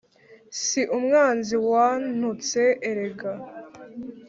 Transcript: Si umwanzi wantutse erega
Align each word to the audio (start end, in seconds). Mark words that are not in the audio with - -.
Si 0.63 0.81
umwanzi 0.97 1.55
wantutse 1.69 2.61
erega 2.89 3.31